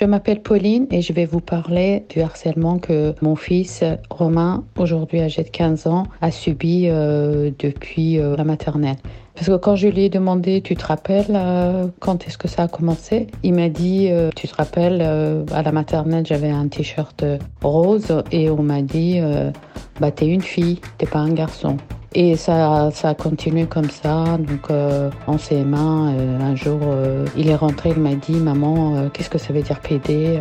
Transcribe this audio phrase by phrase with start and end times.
[0.00, 5.20] Je m'appelle Pauline et je vais vous parler du harcèlement que mon fils Romain, aujourd'hui
[5.20, 8.96] âgé de 15 ans, a subi euh, depuis euh, la maternelle.
[9.34, 12.62] Parce que quand je lui ai demandé, tu te rappelles euh, quand est-ce que ça
[12.62, 13.26] a commencé?
[13.42, 17.22] Il m'a dit, tu te rappelles, à la maternelle, j'avais un t-shirt
[17.60, 19.20] rose et on m'a dit,
[20.00, 21.76] bah t'es une fille, t'es pas un garçon.
[22.12, 24.36] Et ça, ça a continué comme ça.
[24.38, 29.08] Donc euh, en CM1, euh, un jour, euh, il est rentré, il m'a dit Maman,
[29.12, 30.40] qu'est-ce que ça veut dire PD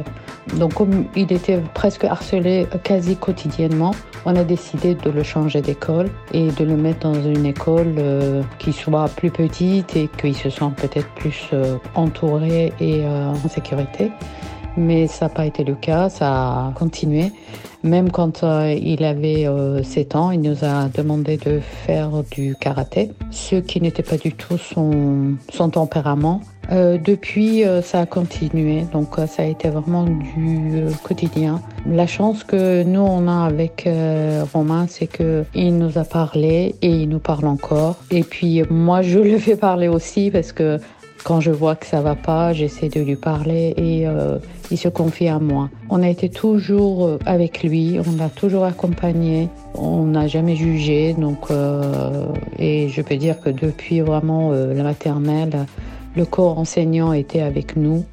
[0.57, 3.93] Donc comme il était presque harcelé quasi quotidiennement,
[4.25, 7.95] on a décidé de le changer d'école et de le mettre dans une école
[8.57, 11.51] qui soit plus petite et qu'il se sente peut-être plus
[11.93, 14.11] entouré et en sécurité.
[14.77, 17.31] Mais ça n'a pas été le cas, ça a continué.
[17.83, 19.47] Même quand euh, il avait
[19.83, 24.17] 7 euh, ans, il nous a demandé de faire du karaté, ce qui n'était pas
[24.17, 25.37] du tout son,
[25.69, 26.41] tempérament.
[26.71, 31.61] Euh, depuis, ça a continué, donc ça a été vraiment du quotidien.
[31.87, 33.87] La chance que nous on a avec
[34.53, 37.95] Romain, c'est que il nous a parlé et il nous parle encore.
[38.11, 40.79] Et puis moi, je le fais parler aussi parce que
[41.23, 44.39] quand je vois que ça va pas, j'essaie de lui parler et euh,
[44.71, 45.69] il se confie à moi.
[45.89, 51.13] On a été toujours euh, avec lui, on l'a toujours accompagné, on n'a jamais jugé.
[51.13, 52.25] Donc, euh,
[52.57, 55.65] et je peux dire que depuis vraiment la maternelle,
[56.15, 58.05] le corps enseignant était avec nous.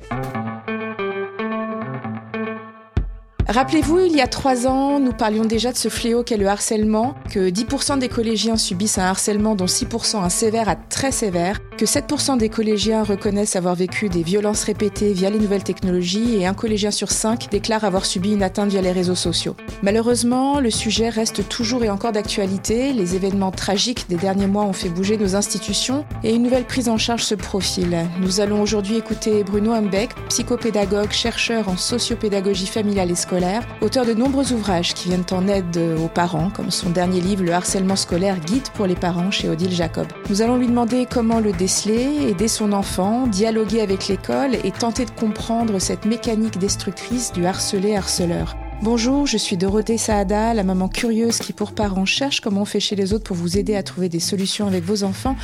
[3.48, 7.14] Rappelez-vous, il y a trois ans, nous parlions déjà de ce fléau qu'est le harcèlement,
[7.30, 11.84] que 10% des collégiens subissent un harcèlement dont 6% un sévère à très sévère, que
[11.84, 16.54] 7% des collégiens reconnaissent avoir vécu des violences répétées via les nouvelles technologies et un
[16.54, 19.54] collégien sur cinq déclare avoir subi une atteinte via les réseaux sociaux.
[19.80, 24.72] Malheureusement, le sujet reste toujours et encore d'actualité, les événements tragiques des derniers mois ont
[24.72, 28.08] fait bouger nos institutions et une nouvelle prise en charge se profile.
[28.20, 33.35] Nous allons aujourd'hui écouter Bruno Humbeck, psychopédagogue, chercheur en sociopédagogie familiale et scolaire
[33.80, 37.52] auteur de nombreux ouvrages qui viennent en aide aux parents, comme son dernier livre Le
[37.52, 40.06] harcèlement scolaire, guide pour les parents chez Odile Jacob.
[40.30, 45.04] Nous allons lui demander comment le déceler, aider son enfant, dialoguer avec l'école et tenter
[45.04, 48.56] de comprendre cette mécanique destructrice du harcelé-harceleur.
[48.82, 52.80] Bonjour, je suis Dorothée Saada, la maman curieuse qui pour parents cherche comment on fait
[52.80, 55.36] chez les autres pour vous aider à trouver des solutions avec vos enfants.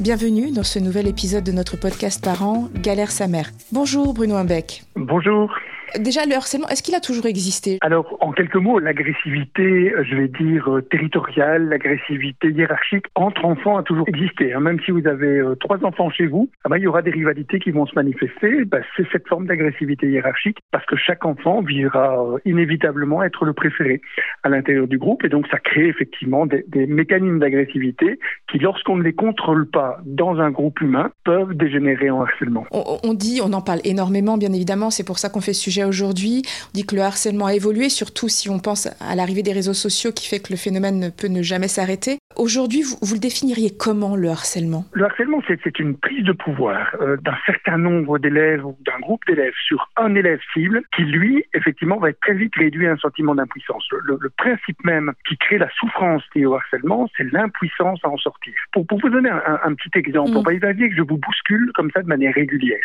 [0.00, 3.50] Bienvenue dans ce nouvel épisode de notre podcast Parents, Galère sa mère.
[3.72, 4.84] Bonjour Bruno Imbeck.
[4.96, 5.50] Bonjour.
[5.98, 7.78] Déjà, le harcèlement, est-ce qu'il a toujours existé?
[7.80, 13.84] Alors, en quelques mots, l'agressivité, je vais dire, euh, territoriale, l'agressivité hiérarchique entre enfants a
[13.84, 14.52] toujours existé.
[14.52, 14.60] Hein.
[14.60, 17.12] Même si vous avez euh, trois enfants chez vous, ah ben, il y aura des
[17.12, 18.64] rivalités qui vont se manifester.
[18.64, 23.52] Ben, c'est cette forme d'agressivité hiérarchique parce que chaque enfant vivra euh, inévitablement être le
[23.52, 24.00] préféré
[24.42, 25.24] à l'intérieur du groupe.
[25.24, 28.18] Et donc, ça crée effectivement des, des mécanismes d'agressivité
[28.50, 32.66] qui, lorsqu'on ne les contrôle pas dans un groupe humain, peuvent dégénérer en harcèlement.
[32.72, 35.62] On, on dit, on en parle énormément, bien évidemment, c'est pour ça qu'on fait ce
[35.62, 36.42] sujet aujourd'hui.
[36.68, 39.74] On dit que le harcèlement a évolué, surtout si on pense à l'arrivée des réseaux
[39.74, 42.18] sociaux qui fait que le phénomène ne peut ne jamais s'arrêter.
[42.36, 44.84] Aujourd'hui, vous, le définiriez comment le harcèlement?
[44.92, 49.24] Le harcèlement, c'est une prise de pouvoir euh, d'un certain nombre d'élèves ou d'un groupe
[49.26, 52.96] d'élèves sur un élève cible qui, lui, effectivement, va être très vite réduit à un
[52.96, 53.84] sentiment d'impuissance.
[53.90, 58.52] Le, principe même qui crée la souffrance liée au harcèlement, c'est l'impuissance à en sortir.
[58.72, 60.36] Pour, vous donner un, petit exemple, mm.
[60.36, 62.84] on va imaginer que je vous bouscule comme ça de manière régulière.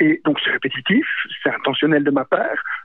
[0.00, 1.06] Et donc c'est répétitif,
[1.42, 2.37] c'est intentionnel de ma part,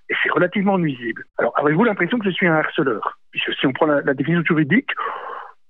[0.10, 1.24] et c'est relativement nuisible.
[1.38, 3.20] Alors, avez-vous l'impression que je suis un harceleur?
[3.32, 4.92] Puisque si on prend la définition juridique,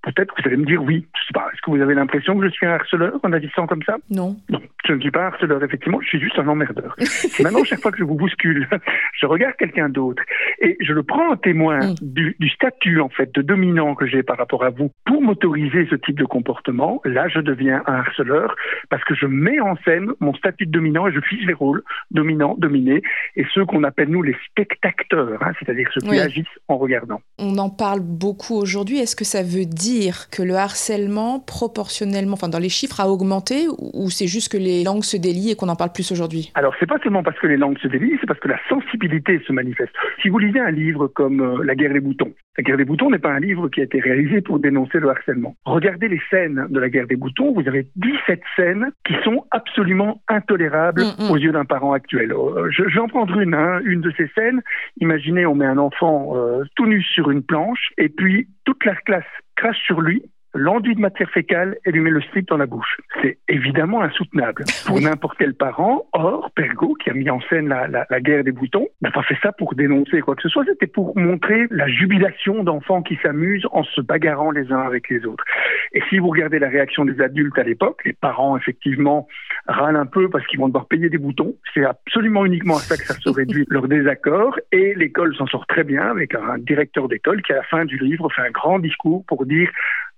[0.04, 1.06] Peut-être que vous allez me dire oui.
[1.14, 1.48] Je sais pas.
[1.52, 3.96] Est-ce que vous avez l'impression que je suis un harceleur en agissant comme ça?
[4.10, 4.36] Non.
[4.50, 5.98] Non, je ne suis pas un harceleur, effectivement.
[6.02, 6.94] Je suis juste un emmerdeur.
[7.40, 8.68] Maintenant, chaque fois que je vous bouscule,
[9.20, 10.22] je regarde quelqu'un d'autre
[10.60, 11.94] et je le prends en témoin mm.
[12.02, 15.86] du, du, statut, en fait, de dominant que j'ai par rapport à vous pour m'autoriser
[15.88, 17.00] ce type de comportement.
[17.04, 18.54] Là, je deviens un harceleur
[18.90, 21.82] parce que je mets en scène mon statut de dominant et je fiche les rôles
[22.10, 23.02] dominant, dominé
[23.36, 27.20] et ceux qu'on appelle, nous, les spectateurs, hein, c'est-à-dire ceux qui agissent en regardant.
[27.38, 28.98] On en parle beaucoup aujourd'hui.
[28.98, 29.93] Est-ce que ça veut dire
[30.30, 34.84] que le harcèlement, proportionnellement, enfin dans les chiffres, a augmenté ou c'est juste que les
[34.84, 36.50] langues se délient et qu'on en parle plus aujourd'hui?
[36.54, 39.40] Alors c'est pas seulement parce que les langues se délient, c'est parce que la sensibilité
[39.46, 39.92] se manifeste.
[40.22, 43.10] Si vous lisez un livre comme euh, La guerre des boutons, La guerre des boutons
[43.10, 45.56] n'est pas un livre qui a été réalisé pour dénoncer le harcèlement.
[45.64, 50.22] Regardez les scènes de La guerre des boutons, vous avez 17 scènes qui sont absolument
[50.28, 51.30] intolérables mm, mm.
[51.30, 52.32] aux yeux d'un parent actuel.
[52.32, 53.80] Euh, je, vais en prendre une, hein.
[53.84, 54.60] une de ces scènes.
[55.00, 58.94] Imaginez, on met un enfant euh, tout nu sur une planche et puis toute la
[58.94, 59.24] classe
[59.56, 60.22] crache sur lui
[60.54, 63.00] l'enduit de matière fécale et lui met le slip dans la bouche.
[63.22, 66.06] C'est évidemment insoutenable pour n'importe quel parent.
[66.12, 69.22] Or, Pergo, qui a mis en scène la, la, la guerre des boutons, n'a pas
[69.22, 70.64] fait ça pour dénoncer quoi que ce soit.
[70.66, 75.24] C'était pour montrer la jubilation d'enfants qui s'amusent en se bagarrant les uns avec les
[75.26, 75.44] autres.
[75.92, 79.28] Et si vous regardez la réaction des adultes à l'époque, les parents effectivement
[79.66, 81.54] râlent un peu parce qu'ils vont devoir payer des boutons.
[81.72, 84.58] C'est absolument uniquement à ça que ça se réduit leur désaccord.
[84.72, 87.98] Et l'école s'en sort très bien avec un directeur d'école qui à la fin du
[87.98, 89.70] livre fait un grand discours pour dire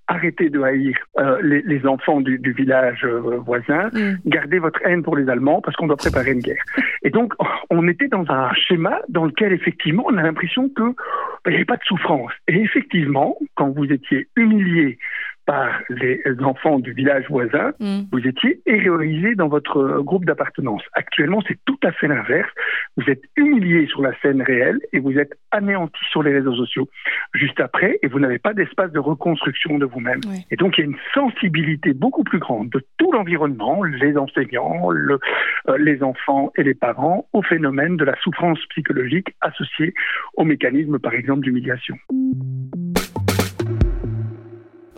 [0.09, 4.19] arrêtez de haïr euh, les, les, enfants du, du village euh, voisin, mm.
[4.27, 6.63] gardez votre haine pour les Allemands parce qu'on doit préparer une guerre.
[7.03, 7.35] Et donc,
[7.71, 10.95] on était dans un schéma dans lequel, effectivement, on a l'impression que
[11.45, 12.33] ben, n'y avait pas de souffrance.
[12.49, 14.99] Et effectivement, quand vous étiez humilié
[15.47, 18.03] par les enfants du village voisin, mm.
[18.13, 20.83] vous étiez héroïsé dans votre groupe d'appartenance.
[20.93, 22.51] Actuellement, c'est tout à fait l'inverse.
[22.97, 26.89] Vous êtes humilié sur la scène réelle et vous êtes anéanti sur les réseaux sociaux
[27.33, 30.21] juste après et vous n'avez pas d'espace de reconstruction de vous-même.
[30.29, 30.45] Oui.
[30.51, 34.91] Et donc, il y a une sensibilité beaucoup plus grande de tout l'environnement, les enseignants,
[34.91, 35.19] le,
[35.69, 39.95] euh, les enfants et les parents, au phénomène de la souffrance psychologique associée
[40.35, 41.97] au mécanisme, par exemple, d'humiliation.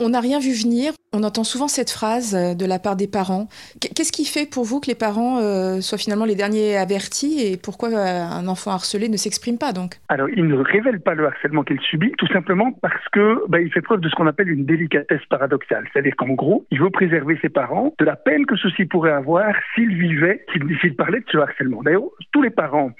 [0.00, 0.92] On n'a rien vu venir.
[1.12, 3.48] On entend souvent cette phrase euh, de la part des parents.
[3.80, 7.56] Qu'est-ce qui fait pour vous que les parents euh, soient finalement les derniers avertis et
[7.56, 9.94] pourquoi euh, un enfant harcelé ne s'exprime pas donc?
[10.08, 13.72] Alors, il ne révèle pas le harcèlement qu'il subit, tout simplement parce que bah, il
[13.72, 15.88] fait preuve de ce qu'on appelle une délicatesse paradoxale.
[15.92, 19.46] C'est-à-dire qu'en gros, il veut préserver ses parents de la peine que ceux-ci pourraient avoir
[19.74, 20.44] s'ils vivaient,
[20.80, 21.82] s'ils parlaient de ce harcèlement.
[21.82, 22.02] D'ailleurs,
[22.32, 22.90] tous les parents,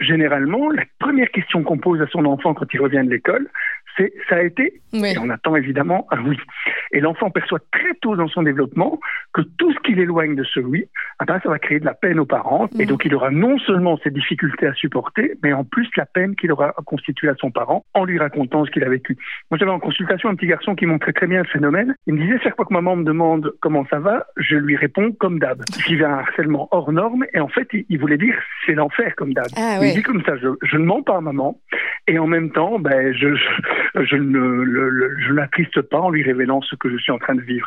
[0.00, 3.48] généralement, la première question qu'on pose à son enfant quand il revient de l'école,
[3.98, 5.12] c'est ça a été Oui.
[5.14, 6.38] Et on attend évidemment un oui.
[6.92, 8.98] Et l'enfant perçoit très tôt dans son développement
[9.34, 10.86] que tout ce qui l'éloigne de ce oui,
[11.18, 12.68] ah ben, ça va créer de la peine aux parents.
[12.78, 12.88] Et Mm.
[12.88, 16.50] donc il aura non seulement ces difficultés à supporter, mais en plus la peine qu'il
[16.52, 19.16] aura constituée à son parent en lui racontant ce qu'il a vécu.
[19.50, 21.94] Moi j'avais en consultation un petit garçon qui montrait très bien le phénomène.
[22.06, 25.12] Il me disait chaque fois que maman me demande comment ça va, je lui réponds
[25.12, 25.62] comme d'hab.
[25.78, 28.34] Il vivait un harcèlement hors norme et en fait il, il voulait dire
[28.64, 29.46] c'est l'enfer comme d'hab.
[29.56, 29.92] Ah Il ouais.
[29.94, 31.60] dit comme ça, je, je ne mens pas à maman
[32.06, 33.44] et en même temps, ben, je, je,
[33.94, 37.66] je ne l'attriste pas en lui révélant ce que je suis en train de vivre.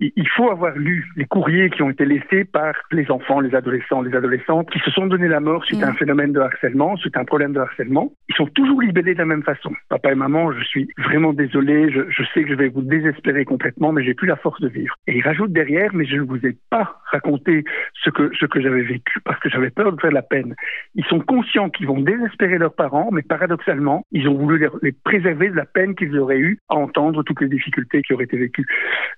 [0.00, 3.54] Il, il faut avoir lu les courriers qui ont été laissés par les enfants, les
[3.54, 5.96] adolescents, les adolescentes qui se sont donné la mort suite à un Mm.
[5.96, 8.12] phénomène de harcèlement, suite à un problème de harcèlement.
[8.28, 9.72] Ils sont toujours libellés de la même façon.
[9.88, 13.44] Papa et maman, je suis vraiment désolé, je, je sais que je vais vous désespérer
[13.44, 14.94] complètement, mais j'ai plus la force de vivre.
[15.06, 17.64] Et il rajoute derrière, mais je ne vous ai pas raconté
[18.02, 20.54] ce que, ce que j'avais vécu parce que j'avais peur de faire de la peine.
[20.94, 24.92] Ils sont conscients qu'ils vont désespérer leurs parents, mais paradoxalement, ils ont voulu les, les
[24.92, 28.36] préserver de la peine qu'ils auraient eu à entendre toutes les difficultés qui auraient été
[28.36, 28.66] vécues.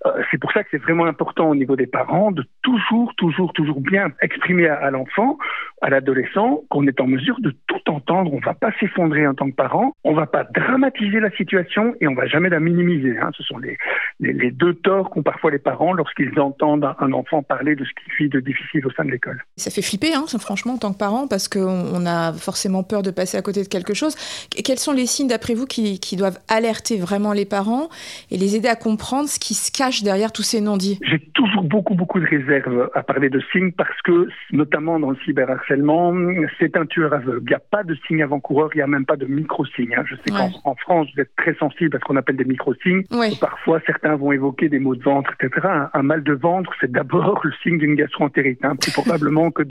[0.06, 3.52] Euh, c'est pour ça que c'est vraiment important au niveau des parents de toujours, toujours,
[3.52, 5.38] toujours bien exprimer à, à l'enfant,
[5.80, 8.32] à l'adolescent, qu'on est en mesure de tout entendre.
[8.32, 11.30] On ne va pas s'effondrer en tant que parent, on ne va pas dramatiser la
[11.32, 13.18] situation et on ne va jamais la minimiser.
[13.18, 13.30] Hein.
[13.36, 13.76] Ce sont les,
[14.20, 17.90] les, les deux torts qu'ont parfois les parents lorsqu'ils entendent un, enfant parler de ce
[17.92, 19.42] qu'il vit de difficile au sein de l'école.
[19.56, 21.60] Ça fait flipper, hein, franchement, en tant que parent, parce qu'on
[21.94, 24.14] on a forcément peur de passer à côté de quelque chose.
[24.50, 27.88] Qu- Quels sont les signes, d'après vous, qui, qui doivent alerter vraiment les parents
[28.31, 31.62] et les aider à comprendre ce qui se cache derrière tous ces non-dits J'ai toujours
[31.64, 36.14] beaucoup, beaucoup de réserves à parler de signes parce que, notamment dans le cyberharcèlement,
[36.58, 37.40] c'est un tueur aveugle.
[37.44, 39.94] Il n'y a pas de signes avant-coureurs, il n'y a même pas de micro-signes.
[39.96, 40.05] hein.
[40.06, 40.49] Je sais Ouais.
[40.64, 43.02] qu'en en France, vous êtes très sensible à ce qu'on appelle des micro-signes.
[43.40, 45.67] Parfois, certains vont évoquer des maux de ventre, etc.
[45.69, 49.62] Un, un mal de ventre, c'est d'abord le signe d'une gastroentérite, hein, plus probablement que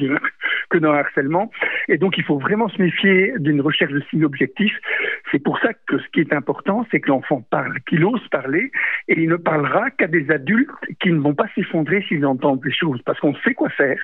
[0.70, 1.52] que d'un harcèlement.
[1.90, 4.74] Et donc, il faut vraiment se méfier d'une recherche de signes objectifs.
[5.32, 6.51] C'est pour ça que ce qui est important,
[6.92, 8.72] c'est que l'enfant parle, qu'il ose parler,
[9.08, 10.70] et il ne parlera qu'à des adultes
[11.02, 14.02] qui ne vont pas s'effondrer s'ils entendent des choses, parce qu'on sait quoi faire.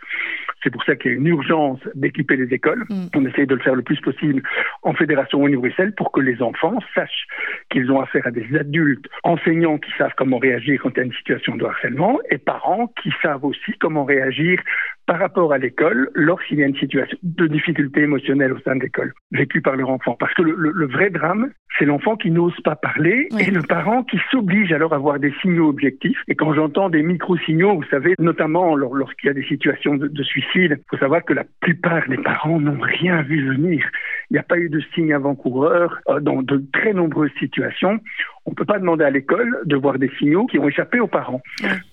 [0.63, 2.85] C'est pour ça qu'il y a une urgence d'équiper les écoles.
[2.89, 3.07] Mm.
[3.15, 4.41] On essaye de le faire le plus possible
[4.83, 7.27] en Fédération Wallonie-Bruxelles pour que les enfants sachent
[7.69, 11.05] qu'ils ont affaire à des adultes enseignants qui savent comment réagir quand il y a
[11.05, 14.59] une situation de harcèlement et parents qui savent aussi comment réagir
[15.07, 18.81] par rapport à l'école lorsqu'il y a une situation de difficulté émotionnelle au sein de
[18.81, 20.15] l'école vécue par leur enfant.
[20.19, 21.49] Parce que le, le- le vrai drame,
[21.79, 23.43] c'est l'enfant qui n'ose pas parler Oui.
[23.47, 26.17] et le parent qui s'oblige alors à avoir des signaux objectifs.
[26.27, 30.07] Et quand j'entends des micro-signaux, vous savez, notamment lor- lorsqu'il y a des situations de,
[30.07, 33.89] de suicide, il faut savoir que la plupart des parents n'ont rien vu venir.
[34.29, 37.99] Il n'y a pas eu de signes avant-coureurs euh, dans de très nombreuses situations.
[38.47, 41.07] On ne peut pas demander à l'école de voir des signaux qui ont échappé aux
[41.07, 41.41] parents.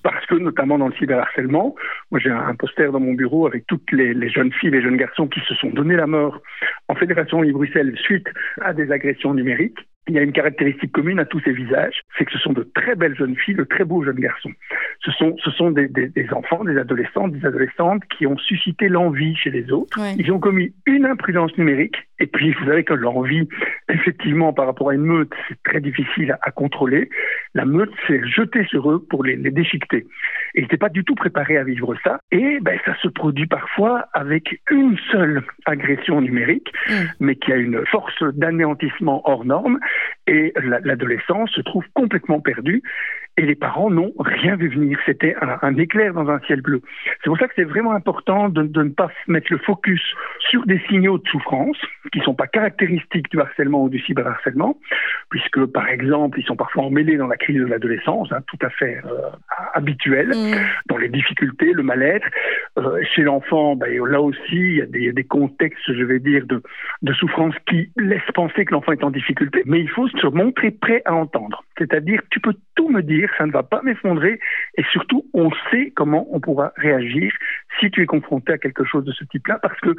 [0.05, 1.75] Parce que, notamment dans le cyberharcèlement,
[2.13, 5.27] moi j'ai un poster dans mon bureau avec toutes les, jeunes filles, les jeunes garçons
[5.27, 6.41] qui se sont donné la mort
[6.89, 8.29] en Fédération Wallonie-Bruxelles suite
[8.61, 9.81] à des agressions numériques.
[10.07, 12.69] Il y a une caractéristique commune à tous ces visages, c'est que ce sont de
[12.75, 14.53] très belles jeunes filles, de très beaux jeunes garçons.
[15.01, 18.89] Ce sont, ce sont des, des, des enfants, des adolescents, des adolescentes qui ont suscité
[18.89, 19.99] l'envie chez les autres.
[20.19, 23.49] Ils ont commis une imprudence numérique, et puis vous savez que l'envie,
[23.89, 27.09] effectivement, par rapport à une meute, c'est très difficile à, à contrôler.
[27.55, 30.07] La meute s'est jetée sur eux pour les, les déchiqueter.
[30.55, 32.21] Et ils n'étaient pas du tout préparés à vivre ça.
[32.31, 36.93] Et ben, ça se produit parfois avec une seule agression numérique, mm.
[37.21, 39.79] mais qui a une force d'anéantissement hors norme
[40.27, 42.83] et l'adolescent se trouve complètement perdu
[43.37, 44.99] et les parents n'ont rien vu venir.
[45.07, 46.81] C'était un, un, éclair dans un ciel bleu.
[47.23, 50.03] C'est pour ça que c'est vraiment important de, de, ne pas mettre le focus
[50.39, 51.77] sur des signaux de souffrance
[52.13, 54.79] qui ne sont pas caractéristiques du harcèlement ou du cyberharcèlement,
[55.31, 58.71] puisque par exemple ils sont parfois emmêlés dans la crise de l'adolescence, hein, tout à
[58.71, 59.31] fait euh,
[59.75, 60.55] habituel, mmh.
[60.87, 62.27] dans les difficultés, le mal-être.
[62.79, 65.93] Euh, chez l'enfant, ben, là aussi il y, a des, il y, a des, contextes,
[65.93, 66.63] je vais dire, de,
[67.03, 70.71] de souffrance qui laissent penser que l'enfant est en difficulté, mais il faut se montrer
[70.71, 71.65] prêt à entendre.
[71.79, 74.41] C'est-à-dire, tu peux tout me dire, ça ne va pas m'effondrer,
[74.77, 77.33] et surtout, on sait comment on pourra réagir
[77.81, 79.95] si tu es confronté à quelque chose de ce type-là, parce que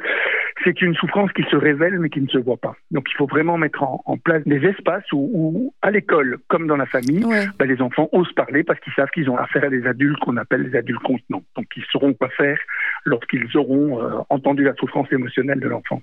[0.64, 2.74] c'est une souffrance qui se révèle mais qui ne se voit pas.
[2.90, 6.66] Donc, il faut vraiment mettre en, en place des espaces où, où à l'école, comme
[6.66, 7.46] dans la famille, ouais.
[7.58, 10.36] ben, les enfants osent parler parce qu'ils savent qu'ils ont affaire à des adultes qu'on
[10.36, 11.42] appelle les adultes contenants.
[11.56, 12.58] Donc, ils sauront quoi faire
[13.04, 16.02] lorsqu'ils auront euh, entendu la souffrance émotionnelle de l'enfant.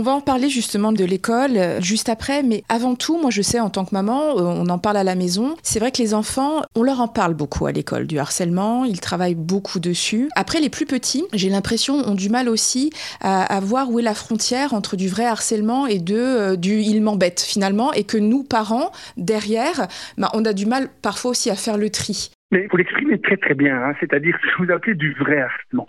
[0.00, 3.42] On va en parler justement de l'école euh, juste après, mais avant tout, moi je
[3.42, 5.56] sais en tant que maman, euh, on en parle à la maison.
[5.62, 8.98] C'est vrai que les enfants, on leur en parle beaucoup à l'école du harcèlement, ils
[8.98, 10.30] travaillent beaucoup dessus.
[10.36, 12.90] Après, les plus petits, j'ai l'impression, ont du mal aussi
[13.20, 17.02] à, voir où est la frontière entre du vrai harcèlement et de euh, du il
[17.02, 21.56] m'embête finalement, et que nous parents derrière, bah, on a du mal parfois aussi à
[21.56, 22.30] faire le tri.
[22.50, 25.86] Mais vous l'exprimez très très bien, hein, c'est-à-dire ce que vous appelez du vrai harcèlement.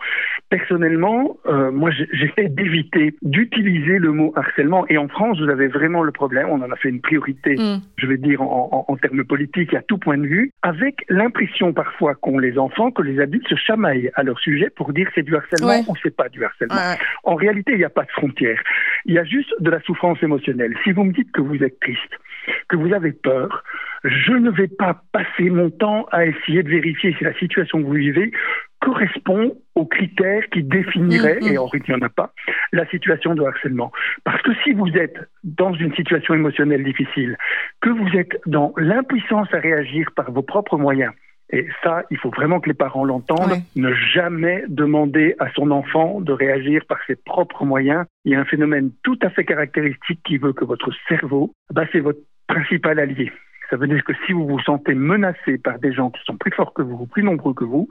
[0.49, 6.03] Personnellement, euh, moi j'essaie d'éviter d'utiliser le mot harcèlement et en France vous avez vraiment
[6.03, 7.81] le problème, on en a fait une priorité, mm.
[7.97, 11.73] je vais dire en, en, en, termes politiques à tout point de vue, avec l'impression
[11.73, 15.23] parfois qu'ont les enfants que les adultes se chamaillent à leur sujet pour dire c'est
[15.23, 15.83] du harcèlement ouais.
[15.87, 16.75] ou c'est pas du harcèlement.
[16.75, 16.97] Ouais.
[17.23, 18.61] En réalité il n'y a pas de frontière,
[19.05, 20.75] il y a juste de la souffrance émotionnelle.
[20.83, 22.19] Si vous me dites que vous êtes triste,
[22.67, 23.63] que vous avez peur,
[24.03, 27.85] je ne vais pas passer mon temps à essayer de vérifier si la situation que
[27.85, 28.31] vous vivez
[28.79, 31.53] correspond aux critères qui définiraient, mmh, mmh.
[31.53, 32.33] et en il n'y en a pas,
[32.71, 33.91] la situation de harcèlement.
[34.23, 37.37] Parce que si vous êtes dans une situation émotionnelle difficile,
[37.81, 41.13] que vous êtes dans l'impuissance à réagir par vos propres moyens,
[41.53, 43.51] et ça, il faut vraiment que les parents l'entendent.
[43.51, 43.61] Ouais.
[43.75, 48.05] Ne jamais demander à son enfant de réagir par ses propres moyens.
[48.23, 51.83] Il y a un phénomène tout à fait caractéristique qui veut que votre cerveau, bah,
[51.91, 53.31] c'est votre principal allié.
[53.71, 56.51] Ça veut dire que si vous vous sentez menacé par des gens qui sont plus
[56.51, 57.87] forts que vous, plus nombreux que vous,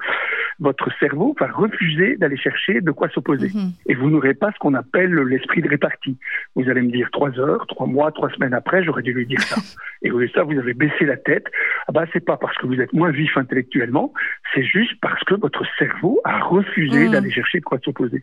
[0.59, 3.49] votre cerveau va refuser d'aller chercher de quoi s'opposer.
[3.49, 3.73] -hmm.
[3.87, 6.17] Et vous n'aurez pas ce qu'on appelle l'esprit de répartie.
[6.55, 9.41] Vous allez me dire trois heures, trois mois, trois semaines après, j'aurais dû lui dire
[9.41, 9.57] ça.
[10.03, 11.47] Et de ça, vous avez baissé la tête.
[11.89, 14.13] Ah bah, c'est pas parce que vous êtes moins vif intellectuellement,
[14.53, 17.11] c'est juste parce que votre cerveau a refusé mmh.
[17.13, 18.23] d'aller chercher de quoi s'opposer.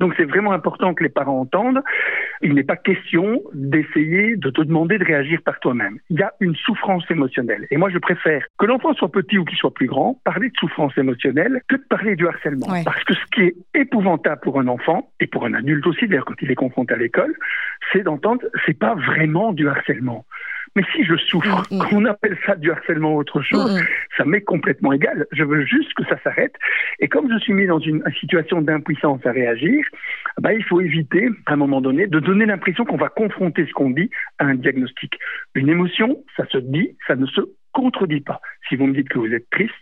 [0.00, 1.82] Donc c'est vraiment important que les parents entendent.
[2.42, 5.98] Il n'est pas question d'essayer de te demander de réagir par toi-même.
[6.10, 7.66] Il y a une souffrance émotionnelle.
[7.70, 10.56] Et moi, je préfère que l'enfant soit petit ou qu'il soit plus grand, parler de
[10.58, 12.68] souffrance émotionnelle que de parler du harcèlement.
[12.68, 12.82] Ouais.
[12.84, 16.24] Parce que ce qui est épouvantable pour un enfant, et pour un adulte aussi, d'ailleurs,
[16.24, 17.34] quand il est confronté à l'école,
[17.92, 20.24] c'est d'entendre, c'est pas vraiment du harcèlement.
[20.76, 21.88] Mais si je souffre, mmh, mmh.
[21.88, 23.84] qu'on appelle ça du harcèlement ou autre chose, mmh.
[24.16, 25.26] ça m'est complètement égal.
[25.32, 26.54] Je veux juste que ça s'arrête.
[27.00, 29.84] Et comme je suis mis dans une, une situation d'impuissance à réagir,
[30.38, 33.72] bah, il faut éviter, à un moment donné, de donner l'impression qu'on va confronter ce
[33.72, 35.18] qu'on dit à un diagnostic.
[35.54, 37.40] Une émotion, ça se dit, ça ne se
[37.72, 38.40] contredit pas.
[38.68, 39.74] Si vous me dites que vous êtes triste,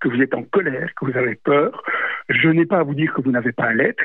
[0.00, 1.82] que vous êtes en colère, que vous avez peur,
[2.28, 4.02] je n'ai pas à vous dire que vous n'avez pas à l'être,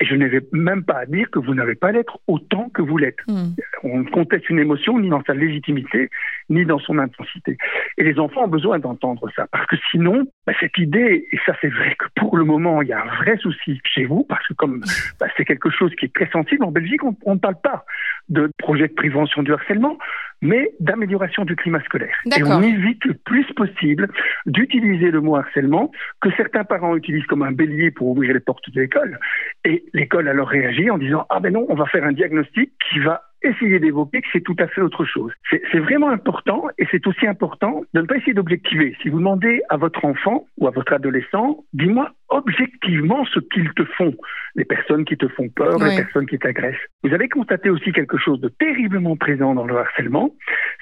[0.00, 2.82] et je n'ai même pas à dire que vous n'avez pas à l'être autant que
[2.82, 3.18] vous l'êtes.
[3.28, 3.54] Mmh.
[3.84, 6.10] On ne conteste une émotion ni dans sa légitimité,
[6.48, 7.56] ni dans son intensité.
[7.96, 11.54] Et les enfants ont besoin d'entendre ça, parce que sinon, bah, cette idée, et ça
[11.60, 14.46] c'est vrai que pour le moment, il y a un vrai souci chez vous, parce
[14.46, 14.82] que comme
[15.20, 17.84] bah, c'est quelque chose qui est très sensible, en Belgique, on, on ne parle pas
[18.28, 19.98] de projet de prévention du harcèlement,
[20.40, 22.16] mais d'amélioration du climat scolaire.
[22.36, 23.77] Et on évite le plus possible
[24.46, 28.70] d'utiliser le mot harcèlement que certains parents utilisent comme un bélier pour ouvrir les portes
[28.70, 29.18] de l'école.
[29.64, 32.98] Et l'école alors réagit en disant Ah ben non, on va faire un diagnostic qui
[33.00, 35.32] va essayer d'évoquer que c'est tout à fait autre chose.
[35.50, 38.96] C'est vraiment important et c'est aussi important de ne pas essayer d'objectiver.
[39.02, 43.84] Si vous demandez à votre enfant ou à votre adolescent, dis-moi objectivement ce qu'ils te
[43.84, 44.14] font,
[44.54, 46.76] les personnes qui te font peur, les personnes qui t'agressent.
[47.02, 50.34] Vous avez constaté aussi quelque chose de terriblement présent dans le harcèlement,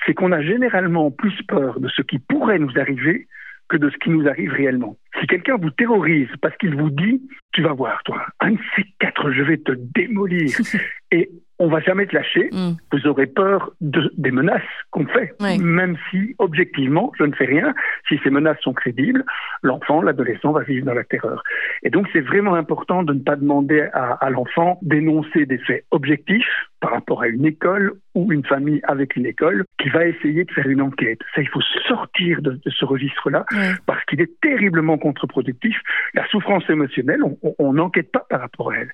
[0.05, 3.27] c'est qu'on a généralement plus peur de ce qui pourrait nous arriver
[3.69, 4.97] que de ce qui nous arrive réellement.
[5.21, 8.85] Si quelqu'un vous terrorise parce qu'il vous dit, tu vas voir, toi, un de ces
[8.99, 10.51] quatre, je vais te démolir.
[11.11, 12.51] Et on va jamais te lâcher.
[12.53, 12.73] Mm.
[12.93, 17.75] Vous aurez peur de, des menaces qu'on fait, même si objectivement je ne fais rien.
[18.09, 19.25] Si ces menaces sont crédibles,
[19.63, 21.43] l'enfant, l'adolescent va vivre dans la terreur.
[21.83, 25.85] Et donc c'est vraiment important de ne pas demander à, à l'enfant d'énoncer des faits
[25.91, 26.45] objectifs
[26.81, 30.51] par rapport à une école ou une famille avec une école qui va essayer de
[30.53, 31.19] faire une enquête.
[31.35, 33.45] Ça, il faut sortir de, ce registre-là
[33.87, 35.77] parce qu'il est terriblement contre-productif.
[36.15, 37.21] La souffrance émotionnelle,
[37.59, 38.91] on n'enquête pas par rapport à elle.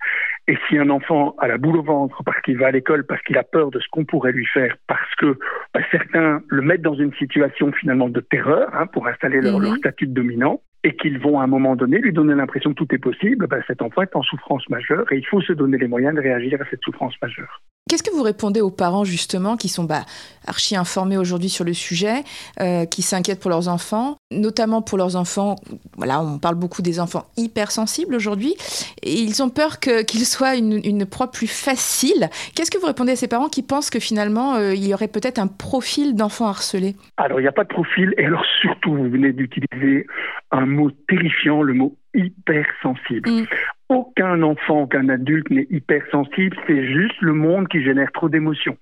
[0.47, 3.23] Et si un enfant a la boule au ventre parce qu'il va à l'école, parce
[3.23, 5.38] qu'il a peur de ce qu'on pourrait lui faire, parce que
[5.73, 9.73] bah, certains le mettent dans une situation finalement de terreur hein, pour installer leur, leur
[9.73, 9.78] mhm.
[9.78, 12.95] statut de dominant, et qu'ils vont à un moment donné lui donner l'impression que tout
[12.95, 15.89] est possible, bah, cet enfant est en souffrance majeure et il faut se donner les
[15.89, 17.61] moyens de réagir à cette souffrance majeure.
[17.89, 20.03] Qu'est-ce que vous répondez aux parents justement qui sont bah,
[20.47, 22.23] archi informés aujourd'hui sur le sujet,
[22.61, 25.57] euh, qui s'inquiètent pour leurs enfants, notamment pour leurs enfants,
[25.97, 28.55] voilà, on parle beaucoup des enfants hypersensibles aujourd'hui,
[29.03, 32.31] et ils ont peur qu'ils soient une, une, proie plus facile.
[32.55, 35.09] Qu'est-ce que vous répondez à ces parents qui pensent que finalement euh, il y aurait
[35.09, 36.95] peut-être un profil d'enfant harcelé?
[37.17, 40.07] Alors il n'y a pas de profil, et alors surtout vous venez d'utiliser
[40.53, 43.31] un mot terrifiant, le mot hypersensible.
[43.31, 43.47] Mm
[43.93, 48.76] aucun enfant, aucun adulte n'est hypersensible, c'est juste le monde qui génère trop d'émotions.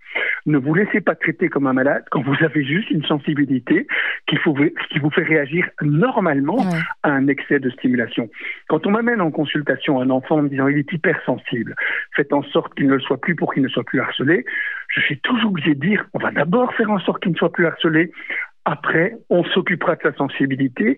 [0.46, 3.86] Ne vous laissez pas traiter comme un malade quand vous avez juste une sensibilité
[4.26, 6.64] qui, qui vous fait réagir normalement
[7.02, 8.30] à un excès de stimulation.
[8.68, 11.74] Quand on m'amène en consultation un enfant en me disant il est hypersensible,
[12.14, 14.44] faites en sorte qu'il ne le soit plus pour qu'il ne soit plus harcelé,
[14.88, 17.52] je suis toujours obligé de dire on va d'abord faire en sorte qu'il ne soit
[17.52, 18.12] plus harcelé,
[18.70, 20.96] après, on s'occupera de sa sensibilité,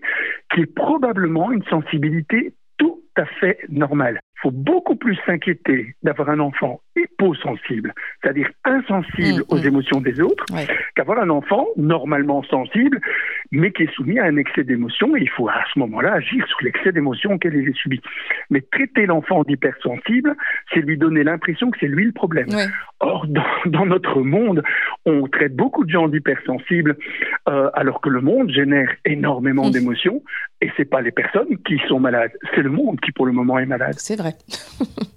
[0.53, 2.53] qui est probablement une sensibilité
[3.15, 4.19] à fait normal.
[4.43, 9.67] Faut beaucoup plus s'inquiéter d'avoir un enfant hyposensible, c'est-à-dire insensible mm, aux mm.
[9.67, 10.45] émotions des autres,
[10.95, 12.99] qu'avoir un enfant normalement sensible,
[13.51, 16.45] mais qui est soumis à un excès d'émotions, et il faut à ce moment-là agir
[16.47, 18.01] sur l'excès d'émotions qu'elle a subi.
[18.49, 20.35] Mais traiter l'enfant d'hypersensible,
[20.73, 22.47] c'est lui donner l'impression que c'est lui le problème.
[22.99, 23.25] Or,
[23.65, 24.61] dans, notre monde,
[25.05, 26.97] on traite beaucoup de gens d'hypersensibles,
[27.47, 29.71] euh, alors que le monde génère énormément mm.
[29.71, 30.21] d'émotions,
[30.63, 33.59] et c'est pas les personnes qui sont malades, c'est le monde qui pour le moment
[33.59, 33.95] est malade.
[33.97, 34.35] C'est vrai.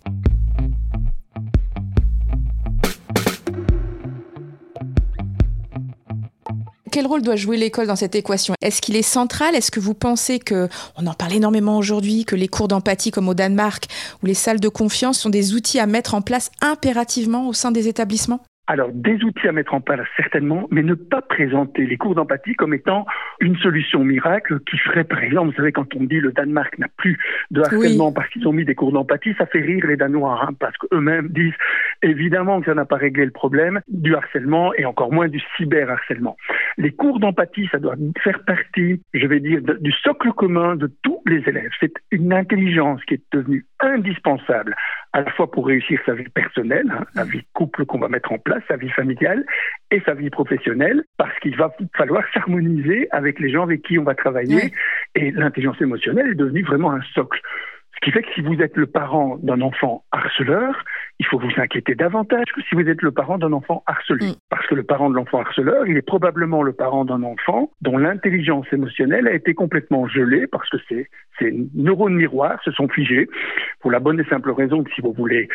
[6.97, 8.55] quel rôle doit jouer l'école dans cette équation?
[8.63, 9.55] Est-ce qu'il est central?
[9.55, 13.29] Est-ce que vous pensez que, on en parle énormément aujourd'hui, que les cours d'empathie comme
[13.29, 13.85] au Danemark
[14.23, 17.71] ou les salles de confiance sont des outils à mettre en place impérativement au sein
[17.71, 18.41] des établissements?
[18.69, 22.55] Alors, des outils à mettre en place, certainement, mais ne pas présenter les cours d'empathie
[22.55, 23.07] comme étant
[23.41, 26.89] une solution miracle qui ferait, par exemple, vous savez, quand on dit le Danemark n'a
[26.97, 27.17] plus
[27.53, 30.53] de harcèlement parce qu'ils ont mis des cours d'empathie, ça fait rire les Danois, hein,
[30.59, 31.55] parce qu'eux-mêmes disent
[32.03, 36.37] évidemment que ça n'a pas réglé le problème du harcèlement et encore moins du cyberharcèlement.
[36.77, 41.23] Les cours d'empathie, ça doit faire partie, je vais dire, du socle commun de tous
[41.27, 41.71] les élèves.
[41.79, 44.75] C'est une intelligence qui est devenue indispensable
[45.17, 48.09] à la fois pour réussir sa vie personnelle, hein, la vie de couple qu'on va
[48.09, 49.47] mettre en place, sa vie familiale
[49.91, 54.05] et sa vie professionnelle, parce qu'il va falloir s'harmoniser avec les gens avec qui on
[54.05, 54.75] va travailler.
[55.15, 57.41] Et l'intelligence émotionnelle est devenue vraiment un socle.
[57.95, 60.85] Ce qui fait que si vous êtes le parent d'un enfant harceleur,
[61.19, 64.29] il faut vous inquiéter davantage que si vous êtes le parent d'un enfant harcelé.
[64.29, 64.35] Mm.
[64.51, 67.97] Parce que le parent de l'enfant harceleur, il est probablement le parent d'un enfant dont
[67.97, 71.09] l'intelligence émotionnelle a été complètement gelée parce que ses,
[71.75, 73.29] neurones miroirs se sont figés
[73.81, 75.49] pour la bonne et simple raison que si vous voulez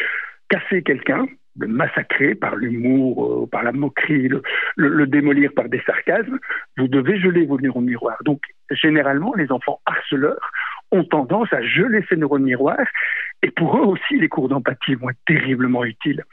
[0.50, 1.26] casser quelqu'un,
[1.58, 4.42] le massacrer par l'humour, euh, par la moquerie, le,
[4.76, 6.40] le, démolir par des sarcasmes,
[6.78, 8.22] vous devez geler vos neurones miroirs.
[8.24, 10.52] Donc, généralement, les enfants harceleurs
[10.92, 12.88] ont tendance à geler ces neurones miroirs.
[13.44, 16.24] Et pour eux aussi, les cours d'empathie vont être terriblement utiles.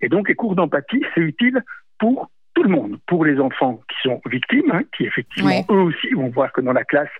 [0.00, 1.62] Et donc, les cours d'empathie, c'est utile
[1.98, 6.08] pour tout le monde, pour les enfants qui sont victimes, hein, qui effectivement, eux aussi,
[6.10, 7.10] vont voir que dans la classe,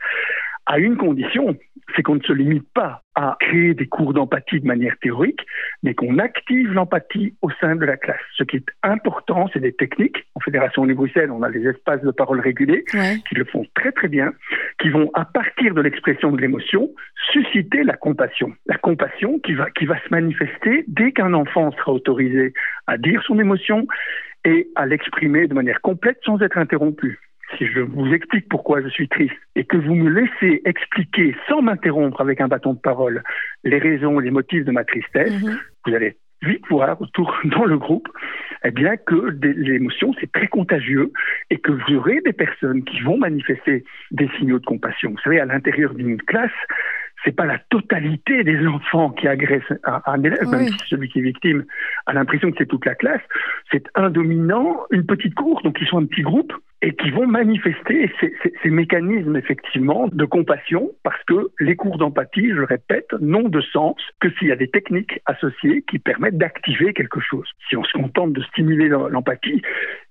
[0.68, 1.56] à une condition,
[1.96, 5.40] c'est qu'on ne se limite pas à créer des cours d'empathie de manière théorique,
[5.82, 8.20] mais qu'on active l'empathie au sein de la classe.
[8.36, 10.28] Ce qui est important, c'est des techniques.
[10.34, 12.84] En Fédération de Bruxelles, on a des espaces de parole régulés
[13.28, 14.34] qui le font très très bien,
[14.78, 16.90] qui vont, à partir de l'expression de l'émotion,
[17.32, 18.52] susciter la compassion.
[18.66, 22.52] La compassion qui va, qui va se manifester dès qu'un enfant sera autorisé
[22.86, 23.86] à dire son émotion
[24.44, 27.18] et à l'exprimer de manière complète sans être interrompu
[27.56, 31.62] si je vous explique pourquoi je suis triste et que vous me laissez expliquer sans
[31.62, 33.22] m'interrompre avec un bâton de parole
[33.64, 35.58] les raisons, les motifs de ma tristesse, mhm.
[35.86, 38.08] vous allez vite voir autour dans le groupe
[38.64, 41.12] eh bien que l'émotion c'est très contagieux
[41.50, 45.10] et que vous aurez des personnes qui vont manifester des signaux de compassion.
[45.12, 46.50] Vous savez, à l'intérieur d'une classe,
[47.24, 51.22] c'est pas la totalité des enfants qui agressent un, élève, même si celui qui est
[51.22, 51.64] victime
[52.06, 53.22] a l'impression que c'est toute la classe.
[53.70, 57.26] C'est un dominant, une petite cour, donc ils sont un petit groupe et qui vont
[57.26, 63.12] manifester ces, ces, mécanismes effectivement de compassion parce que les cours d'empathie, je le répète,
[63.20, 67.48] n'ont de sens que s'il y a des techniques associées qui permettent d'activer quelque chose.
[67.68, 69.60] Si on se contente de stimuler l'empathie,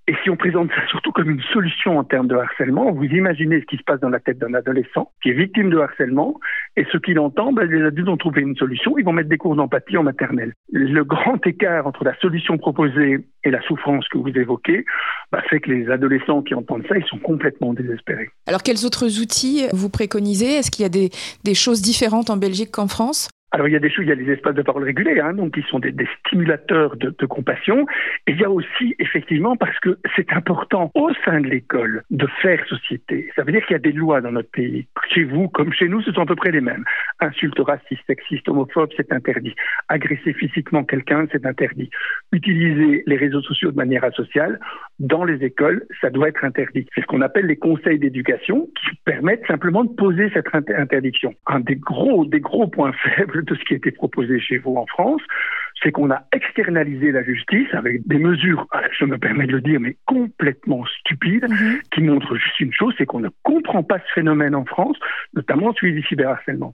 [0.08, 3.60] et si on présente ça surtout comme une solution en termes de harcèlement, vous imaginez
[3.60, 6.40] ce qui se passe dans la tête d'un adolescent qui est victime de harcèlement,
[6.78, 9.38] et ce qu'il entend, ben, les adultes ont trouvé une solution, ils vont mettre des
[9.38, 10.54] cours d'empathie en maternelle.
[10.72, 14.86] Le grand écart entre la solution proposée et la souffrance que vous évoquez
[15.32, 18.30] ben, fait que les adolescents qui entendent ça, ils sont complètement désespérés.
[18.48, 20.58] Alors quels autres outils vous préconisez?
[20.58, 21.10] Est-ce qu'il y a des,
[21.44, 23.30] des choses différentes en Belgique qu'en France?
[23.52, 25.34] Alors il y a des choses, il y a des espaces de parole régulés, hein,
[25.34, 27.86] donc qui sont des, stimulateurs de, de, compassion.
[28.28, 32.28] Et il y a aussi effectivement parce que c'est important au sein de l'école de
[32.42, 33.32] faire société.
[33.36, 34.88] Ça veut dire qu'il y a des lois dans notre pays.
[35.14, 36.84] Chez vous, comme chez nous, ce sont à peu près les mêmes.
[37.22, 39.56] Insulte raciste, sexiste, homophobe, c'est interdit.
[39.88, 41.90] Agresser physiquement quelqu'un, c'est interdit.
[42.34, 44.60] Utiliser les réseaux sociaux de manière asociale
[45.00, 46.88] dans les écoles, ça doit être interdit.
[46.96, 51.34] C'est ce qu'on appelle les conseils d'éducation qui permettent simplement de poser cette interdiction.
[51.46, 54.76] Un des gros, des gros points faibles de ce qui a été proposé chez vous
[54.76, 55.22] en France,
[55.84, 59.62] c'est qu'on a externalisé la justice avec des mesures, ah, je me permets de le
[59.62, 61.80] dire, mais complètement stupides, mhm.
[61.92, 64.98] qui montrent juste une chose, c'est qu'on ne comprend pas ce phénomène en France,
[65.36, 66.74] notamment celui du cyberharcèlement.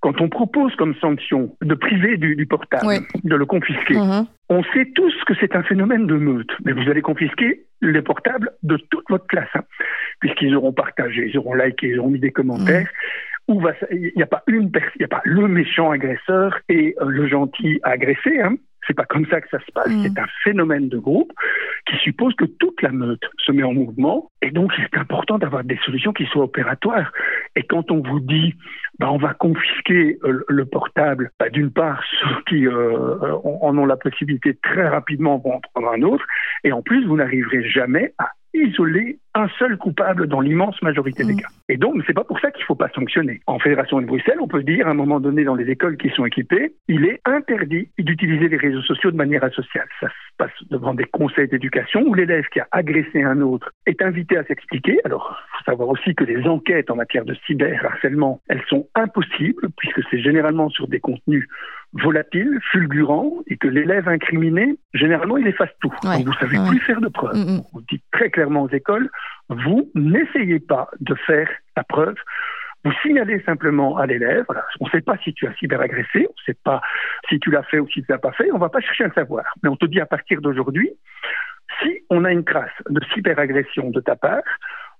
[0.00, 4.26] Quand on propose comme sanction de priver du, portable, de le confisquer, mhm.
[4.52, 8.50] On sait tous que c'est un phénomène de meute, mais vous allez confisquer les portables
[8.62, 9.64] de toute votre classe, hein,
[10.20, 12.82] puisqu'ils auront partagé, ils auront liké, ils auront mis des commentaires.
[12.82, 12.86] Mhm
[13.48, 17.26] il n'y a pas une il n'y a pas le méchant agresseur et euh, le
[17.28, 18.40] gentil agressé.
[18.40, 18.56] Hein.
[18.86, 19.88] C'est pas comme ça que ça se passe.
[19.88, 20.02] Mm.
[20.02, 21.32] C'est un phénomène de groupe
[21.86, 24.30] qui suppose que toute la meute se met en mouvement.
[24.40, 27.12] Et donc, c'est important d'avoir des solutions qui soient opératoires.
[27.56, 28.54] Et quand on vous dit,
[28.98, 33.86] bah, on va confisquer euh, le portable, bah, d'une part, ceux qui euh, en ont
[33.86, 36.24] la possibilité très rapidement vont en prendre un autre.
[36.64, 41.34] Et en plus, vous n'arriverez jamais à isoler un seul coupable dans l'immense majorité des
[41.34, 41.40] mm.
[41.40, 41.48] cas.
[41.68, 43.40] Et donc, c'est pas pour ça qu'il faut pas sanctionner.
[43.46, 46.10] En Fédération de Bruxelles, on peut dire, à un moment donné, dans les écoles qui
[46.10, 49.88] sont équipées, il est interdit d'utiliser les réseaux sociaux de manière asociale.
[50.00, 54.02] Ça se passe devant des conseils d'éducation où l'élève qui a agressé un autre est
[54.02, 54.98] invité à s'expliquer.
[55.04, 59.68] Alors, il faut savoir aussi que les enquêtes en matière de cyberharcèlement, elles sont impossibles
[59.78, 61.48] puisque c'est généralement sur des contenus
[61.94, 65.92] volatiles, fulgurants, et que l'élève incriminé, généralement, il efface tout.
[66.02, 67.36] donc, vous savez plus faire de preuves.
[67.36, 67.62] Mm, mm.
[67.74, 69.10] On dit très clairement aux écoles,
[69.48, 72.16] vous n'essayez pas de faire la preuve.
[72.84, 74.44] Vous signalez simplement à l'élève,
[74.80, 76.80] on ne sait pas si tu as cyberagressé, on ne sait pas
[77.28, 79.04] si tu l'as fait ou si tu l'as pas fait, on ne va pas chercher
[79.04, 79.44] à le savoir.
[79.62, 80.90] Mais on te dit à partir d'aujourd'hui,
[81.80, 84.42] si on a une trace de cyberagression de ta part,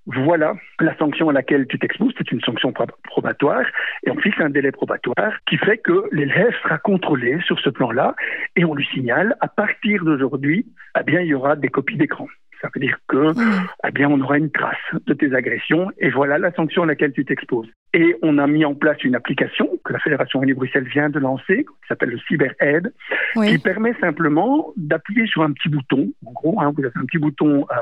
[0.07, 2.73] voilà la sanction à laquelle tu t'exposes, c'est une sanction
[3.05, 3.65] probatoire,
[4.05, 8.15] et on fixe un délai probatoire qui fait que l'élève sera contrôlé sur ce plan-là,
[8.57, 10.67] et on lui signale, à partir d'aujourd'hui,
[10.99, 12.27] eh bien, il y aura des copies d'écran.
[12.63, 13.67] Ça veut dire que, mm.
[13.89, 17.13] eh bien, on aura une trace de tes agressions et voilà la sanction à laquelle
[17.13, 17.69] tu t'exposes.
[17.93, 21.65] Et on a mis en place une application que la Fédération Wallonie-Bruxelles vient de lancer,
[21.65, 22.93] qui s'appelle le CyberAid,
[23.35, 26.13] qui permet simplement d'appuyer sur un petit bouton.
[26.25, 27.75] En gros, hein, vous avez un petit bouton euh,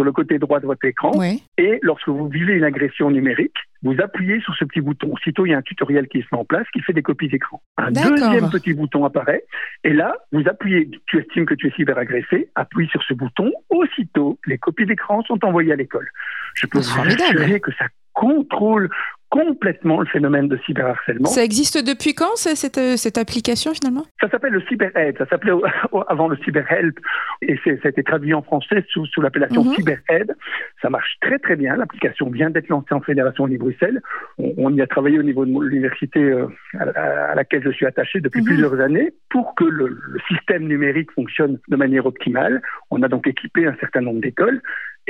[0.00, 1.12] sur le côté droit de votre écran.
[1.58, 5.12] Et lorsque vous vivez une agression numérique, vous appuyez sur ce petit bouton.
[5.12, 7.28] Aussitôt, il y a un tutoriel qui se met en place qui fait des copies
[7.28, 7.60] d'écran.
[7.76, 9.44] Un deuxième petit bouton apparaît.
[9.84, 13.52] Et là, vous appuyez, tu estimes que tu es cyberagressé, appuie sur ce bouton.
[13.68, 16.08] Aussitôt, les copies d'écran sont envoyées à l'école.
[16.54, 17.84] Je peux vous assurer que ça
[18.14, 18.88] contrôle
[19.30, 21.28] complètement le phénomène de cyberharcèlement.
[21.28, 24.04] Ça existe depuis quand, cette, euh, cette application finalement?
[24.20, 25.52] Ça s'appelle le CyberAid, ça s'appelait
[26.08, 26.98] avant le CyberHelp,
[27.42, 29.74] et ça a été traduit en français sous, sous l'appellation mhm.
[29.74, 30.36] CyberAid.
[30.82, 34.02] Ça marche très très bien, l'application vient d'être lancée en Fédération Wallonie-Bruxelles.
[34.38, 38.40] On, y a travaillé au niveau de l'université euh, à, laquelle je suis attaché depuis
[38.40, 38.46] mhm.
[38.46, 42.60] plusieurs années pour que le, le système numérique fonctionne de manière optimale.
[42.90, 44.60] On a donc équipé un certain nombre d'écoles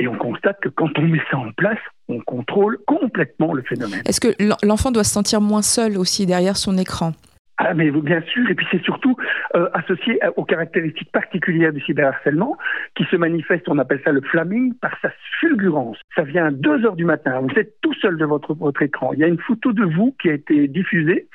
[0.01, 1.77] et on constate que quand on met ça en place,
[2.09, 4.01] on contrôle complètement le phénomène.
[4.07, 4.29] Est-ce que
[4.65, 7.11] l'enfant doit se sentir moins seul aussi derrière son écran?
[7.57, 9.15] Ah, mais bien sûr, et puis c'est surtout
[9.53, 12.57] euh, associé aux caractéristiques particulières du cyberharcèlement
[12.95, 15.97] qui se manifeste, on appelle ça le flaming, par sa fulgurance.
[16.15, 19.13] Ça vient à 2 heures du matin, vous êtes tout seul de votre, votre écran.
[19.13, 21.27] Il y a une photo de vous qui a été diffusée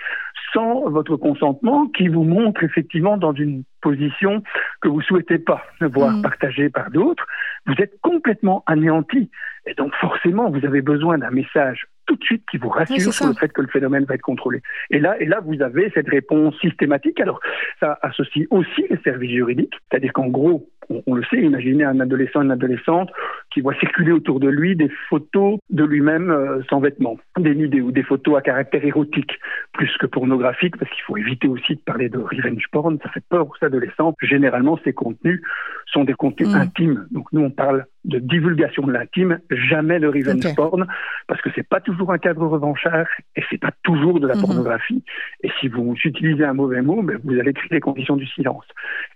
[0.53, 4.43] sans votre consentement qui vous montre effectivement dans une position
[4.81, 6.23] que vous souhaitez pas voir mmh.
[6.23, 7.25] partagée par d'autres.
[7.67, 9.31] Vous êtes complètement anéanti.
[9.67, 13.27] Et donc forcément, vous avez besoin d'un message tout de suite qui vous rassure sur
[13.27, 14.63] le fait que le phénomène va être contrôlé.
[14.91, 17.21] Et là, et là, vous avez cette réponse systématique.
[17.21, 17.41] Alors,
[17.81, 20.69] ça associe aussi les services juridiques, c'est-à-dire qu'en gros,
[21.07, 23.11] On, le sait, imaginez un adolescent, une adolescente
[23.51, 27.91] qui voit circuler autour de lui des photos de lui-même euh, sans vêtements, des vidéos,
[27.91, 29.39] des photos à caractère érotique,
[29.73, 33.25] plus que pornographique, parce qu'il faut éviter aussi de parler de revenge porn, ça fait
[33.29, 34.15] peur aux adolescents.
[34.23, 35.43] Généralement, ces contenus
[35.87, 36.57] sont des contenus mm.
[36.57, 37.07] intimes.
[37.11, 40.87] Donc nous, on parle de divulgation de l'intime, jamais de revenge porn,
[41.27, 44.41] parce que c'est pas toujours un cadre revanchard et c'est pas toujours de la mm-hmm.
[44.41, 45.03] pornographie.
[45.43, 48.65] Et si vous utilisez un mauvais mot, ben, vous allez créer les conditions du silence.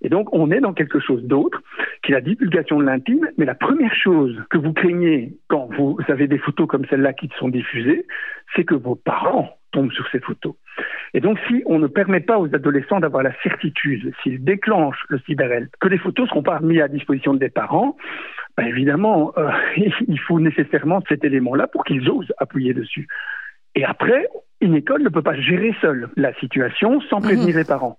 [0.03, 1.60] Et donc, on est dans quelque chose d'autre,
[2.11, 3.29] la divulgation de l'intime.
[3.38, 7.31] Mais la première chose que vous craignez quand vous avez des photos comme celle-là qui
[7.38, 8.07] sont diffusées,
[8.55, 10.55] c'est que vos parents tombent sur ces photos.
[11.14, 15.18] Et donc, si on ne permet pas aux adolescents d'avoir la certitude, s'ils déclenchent le
[15.20, 17.96] cyberel, que les photos ne seront pas mises à disposition des parents,
[18.57, 23.07] ben évidemment, euh, il faut nécessairement cet élément-là pour qu'ils osent appuyer dessus.
[23.75, 24.29] Et après,
[24.61, 27.59] une école ne peut pas gérer seule la situation sans prévenir mhm.
[27.59, 27.99] les parents.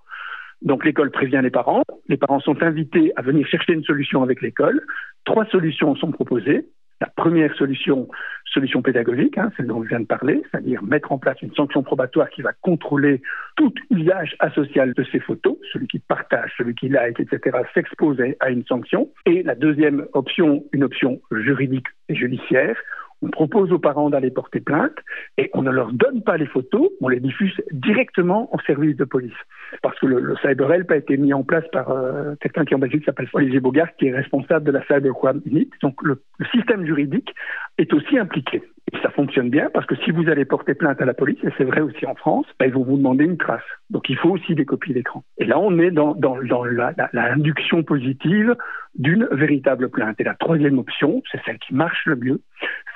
[0.62, 4.42] Donc l'école prévient les parents, les parents sont invités à venir chercher une solution avec
[4.42, 4.82] l'école.
[5.26, 6.68] Trois solutions sont proposées.
[7.02, 8.08] La première solution,
[8.46, 11.82] solution pédagogique, hein, celle dont je viens de parler, c'est-à-dire mettre en place une sanction
[11.82, 13.24] probatoire qui va contrôler
[13.58, 15.58] tout usage asocial de ces photos.
[15.74, 19.10] Celui qui partage, celui qui like, etc., s'expose à une sanction.
[19.26, 22.78] Et la deuxième option, une option juridique et judiciaire,
[23.22, 24.96] on propose aux parents d'aller porter plainte
[25.38, 29.04] et on ne leur donne pas les photos, on les diffuse directement en service de
[29.04, 29.38] police.
[29.82, 32.80] Parce que le, le CyberHelp a été mis en place par euh, quelqu'un qui en
[32.80, 35.70] Belgique s'appelle Olivier Bogart, qui est responsable de la Cybercrime Unit.
[35.82, 37.34] Donc le, système juridique
[37.78, 38.62] est aussi impliqué.
[38.94, 41.50] Et ça fonctionne bien parce que si vous allez porter plainte à la police, et
[41.58, 43.62] c'est vrai aussi en France, ben, ils vont vous demander une trace.
[43.90, 45.24] Donc il faut aussi des copies d'écran.
[45.38, 46.16] Et là, on est dans,
[47.14, 48.56] l'induction la, positive
[48.96, 50.20] d'une véritable plainte.
[50.20, 52.42] Et la troisième option, c'est celle qui marche le mieux,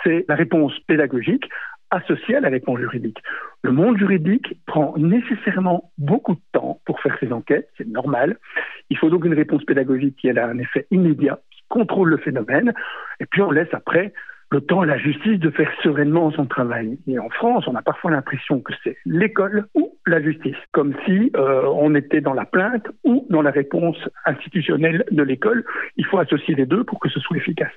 [0.04, 1.50] c'est la réponse pédagogique
[1.92, 3.20] associée à la réponse juridique.
[3.64, 8.38] Le monde juridique prend nécessairement beaucoup de temps pour faire ses enquêtes, c'est normal.
[8.90, 12.74] Il faut donc une réponse pédagogique qui a un effet immédiat, qui contrôle le phénomène,
[13.20, 14.14] et puis on laisse après
[14.52, 16.98] le temps à la justice de faire sereinement son travail.
[17.08, 21.32] Et en France, on a parfois l'impression que c'est l'école ou la justice, comme si
[21.36, 25.66] euh, on était dans la plainte ou dans la réponse institutionnelle de l'école.
[25.98, 27.72] Il faut associer les deux pour que ce soit efficace.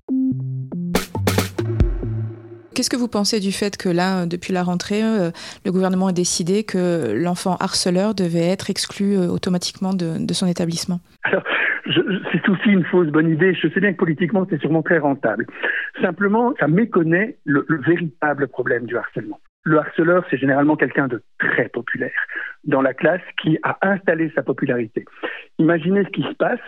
[2.79, 5.33] Qu'est-ce que vous pensez du fait que là, depuis la rentrée, euh,
[5.67, 11.01] le gouvernement a décidé que l'enfant harceleur devait être exclu euh, automatiquement de, son établissement?
[11.25, 11.43] Alors,
[12.31, 13.53] c'est aussi une fausse bonne idée.
[13.53, 15.49] Je sais bien que politiquement, c'est sûrement très rentable.
[16.01, 19.41] Simplement, ça méconnaît le véritable problème du harcèlement.
[19.65, 22.13] Le harceleur, c'est généralement quelqu'un de très populaire
[22.63, 25.05] dans la classe qui a installé sa popularité.
[25.59, 26.61] Imaginez ce qui se passe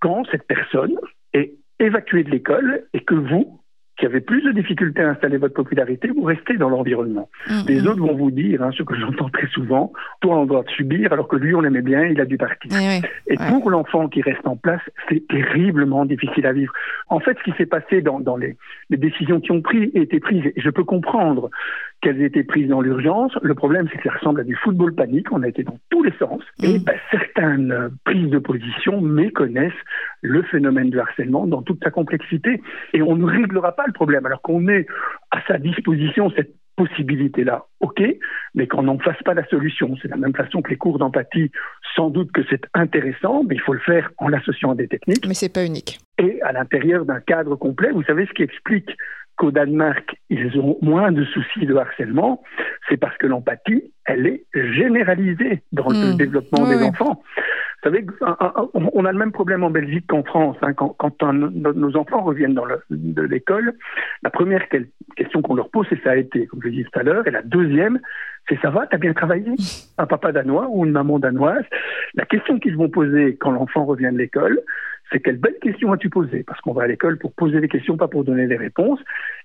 [0.00, 0.96] quand cette personne
[1.34, 3.61] est évacuée de l'école et que vous,
[3.98, 7.28] qui avez plus de difficultés à installer votre popularité, vous restez dans l'environnement.
[7.48, 7.68] Mm-hmm.
[7.68, 10.70] Les autres vont vous dire, hein, ce que j'entends très souvent, toi on doit te
[10.72, 12.70] subir alors que lui on l'aimait bien, il a dû partir.
[13.26, 16.72] Et pour l'enfant qui reste en place, c'est terriblement difficile à vivre.
[17.08, 18.56] En fait, ce qui s'est passé dans, dans les,
[18.90, 21.50] les, décisions qui ont pris, été prises, et je peux comprendre
[22.02, 24.94] qu'elles aient été prises dans l'urgence, le problème c'est que ça ressemble à du football
[24.94, 26.82] panique, on a été dans tous les sens, et mm.
[26.82, 29.72] ben, certaines prises de position méconnaissent
[30.20, 32.60] le phénomène du harcèlement dans toute sa complexité,
[32.92, 34.26] et on ne réglera pas problème.
[34.26, 34.86] Alors qu'on met
[35.30, 38.02] à sa disposition cette possibilité-là, ok,
[38.54, 39.94] mais qu'on n'en fasse pas la solution.
[40.00, 41.50] C'est la même façon que les cours d'empathie,
[41.94, 45.26] sans doute que c'est intéressant, mais il faut le faire en l'associant à des techniques.
[45.28, 45.98] Mais c'est pas unique.
[46.18, 48.90] Et à l'intérieur d'un cadre complet, vous savez ce qui explique
[49.42, 52.44] qu'au Danemark, ils ont moins de soucis de harcèlement,
[52.88, 56.16] c'est parce que l'empathie, elle est généralisée dans le hmm.
[56.16, 57.20] développement des enfants.
[57.82, 58.06] Vous savez,
[58.92, 60.56] on a le même problème en Belgique qu'en France.
[60.62, 60.74] Hein.
[60.74, 63.72] Quand, nos enfants reviennent dans de l'école,
[64.22, 64.68] la première
[65.16, 67.26] question qu'on leur pose, c'est ça a été, comme je l'ai dit tout à l'heure,
[67.26, 67.98] et la deuxième,
[68.48, 69.50] c'est ça va, t'as bien travaillé?
[69.98, 71.64] Un papa danois ou une maman danoise?
[72.14, 74.60] La question qu'ils vont poser quand l'enfant revient de l'école,
[75.10, 76.44] c'est quelle belle question as-tu posée?
[76.46, 79.00] Parce qu'on va à l'école pour poser des questions, pas pour donner des réponses.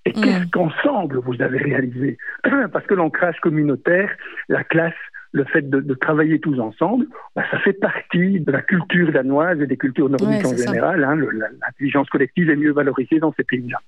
[0.06, 0.22] Et mmh.
[0.22, 2.18] qu'est-ce qu'ensemble vous avez réalisé?
[2.72, 4.10] Parce que l'ancrage communautaire,
[4.48, 4.94] la classe,
[5.34, 9.68] le fait de, travailler tous ensemble, bah, ça fait partie de la culture danoise et
[9.68, 11.04] des cultures nordiques en général.
[11.04, 13.80] Hein, L'intelligence collective est mieux valorisée dans ces pays-là.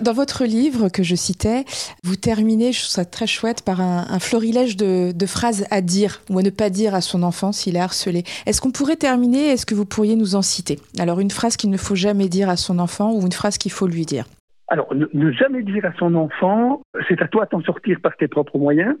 [0.00, 1.64] Dans votre livre que je citais,
[2.04, 6.38] vous terminez, je trouve ça très chouette, par un, florilège de, phrases à dire ou
[6.38, 8.22] à ne pas dire à son enfant s'il est harcelé.
[8.46, 9.48] Est-ce qu'on pourrait terminer?
[9.48, 10.78] Est-ce que vous pourriez nous en citer?
[11.00, 13.72] Alors une phrase qu'il ne faut jamais dire à son enfant ou une phrase qu'il
[13.72, 14.24] faut lui dire
[14.70, 18.28] alors, ne, jamais dire à son enfant, c'est à toi de t'en sortir par tes
[18.28, 18.96] propres moyens.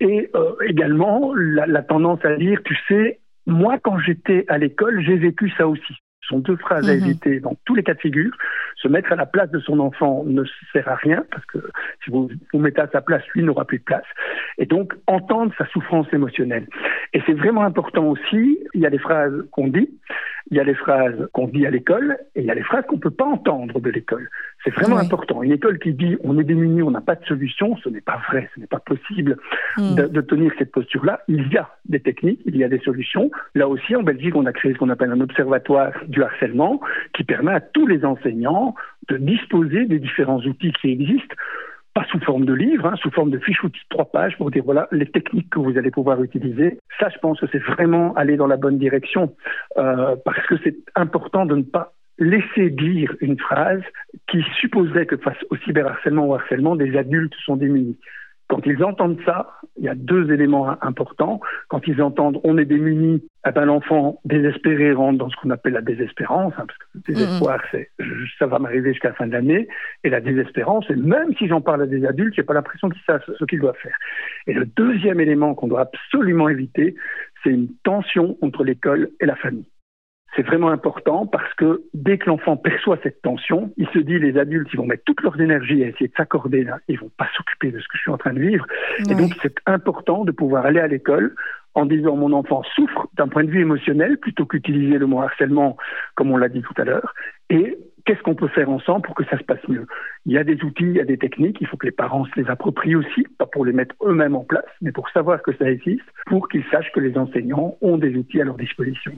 [0.00, 5.16] Et euh, également, la, tendance à dire, tu sais, moi, quand j'étais à l'école, j'ai
[5.16, 5.94] vécu ça aussi.
[6.24, 7.04] Ce sont deux phrases à mhm.
[7.04, 8.32] éviter dans tous les cas de figure.
[8.76, 11.58] Se mettre à la place de son enfant ne sert à rien parce que
[12.02, 14.04] si vous vous mettez à sa place, lui n'aura plus de place.
[14.58, 16.66] Et donc entendre sa souffrance émotionnelle.
[17.12, 18.58] Et c'est vraiment important aussi.
[18.74, 19.90] Il y a des phrases qu'on dit,
[20.50, 22.84] il y a les phrases qu'on dit à l'école et il y a les phrases
[22.86, 24.28] qu'on ne peut pas entendre de l'école.
[24.62, 25.42] C'est vraiment important.
[25.42, 28.20] Une école qui dit on est démuni, on n'a pas de solution, ce n'est pas
[28.28, 29.38] vrai, ce n'est pas possible
[29.78, 29.94] hmm.
[29.94, 31.20] de, tenir cette posture-là.
[31.28, 33.30] Il y a des techniques, il y a des solutions.
[33.54, 36.80] Là aussi, en Belgique, on a créé ce qu'on appelle un observatoire du harcèlement
[37.14, 38.74] qui permet à tous les enseignants
[39.08, 41.34] de disposer des différents outils qui existent
[41.94, 44.50] pas sous forme de livre, hein, sous forme de fiche outil de trois pages pour
[44.50, 46.78] dire voilà les techniques que vous allez pouvoir utiliser.
[46.98, 49.34] Ça, je pense que c'est vraiment aller dans la bonne direction
[49.78, 53.82] euh, parce que c'est important de ne pas laisser dire une phrase
[54.28, 57.98] qui supposerait que face au cyberharcèlement ou harcèlement, des adultes sont démunis.
[58.48, 61.40] Quand ils entendent ça, il y a deux éléments importants.
[61.68, 65.72] Quand ils entendent on est démunis, eh ben, l'enfant désespéré rentre dans ce qu'on appelle
[65.72, 67.90] la désespérance, hein, parce que le désespoir, c'est
[68.38, 69.68] ça va m'arriver jusqu'à la fin de l'année,
[70.02, 73.02] et la désespérance, et même si j'en parle à des adultes, j'ai pas l'impression qu'ils
[73.06, 73.96] savent ce qu'ils doivent faire.
[74.46, 76.94] Et le deuxième élément qu'on doit absolument éviter,
[77.42, 79.66] c'est une tension entre l'école et la famille.
[80.36, 84.36] C'est vraiment important parce que dès que l'enfant perçoit cette tension, il se dit les
[84.36, 87.28] adultes, ils vont mettre toute leur énergie à essayer de s'accorder là, ils vont pas
[87.36, 88.66] s'occuper de ce que je suis en train de vivre.
[89.08, 91.34] Et donc c'est important de pouvoir aller à l'école
[91.74, 95.76] en disant mon enfant souffre d'un point de vue émotionnel plutôt qu'utiliser le mot harcèlement
[96.14, 97.14] comme on l'a dit tout à l'heure.
[97.50, 99.86] Et qu'est-ce qu'on peut faire ensemble pour que ça se passe mieux?
[100.26, 102.24] Il y a des outils, il y a des techniques, il faut que les parents
[102.24, 105.54] se les approprient aussi, pas pour les mettre eux-mêmes en place, mais pour savoir que
[105.56, 109.12] ça existe, pour qu'ils sachent que les enseignants ont des outils à leur disposition.